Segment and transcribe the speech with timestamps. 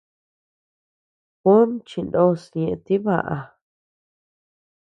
[1.41, 3.37] Juóm chinos ñeʼe tibaʼa.